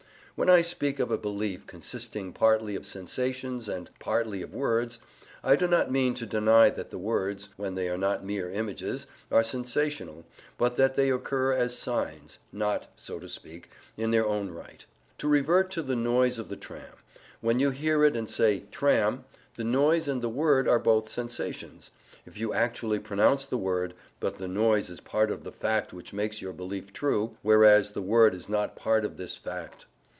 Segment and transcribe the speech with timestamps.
[0.35, 4.97] When I speak of a belief consisting partly of sensations and partly of words,
[5.43, 9.05] I do not mean to deny that the words, when they are not mere images,
[9.31, 10.25] are sensational,
[10.57, 14.83] but that they occur as signs, not (so to speak) in their own right.
[15.19, 16.91] To revert to the noise of the tram,
[17.41, 19.25] when you hear it and say "tram,"
[19.57, 21.91] the noise and the word are both sensations
[22.25, 26.13] (if you actually pronounce the word), but the noise is part of the fact which
[26.13, 29.85] makes your belief true, whereas the word is not part of this fact.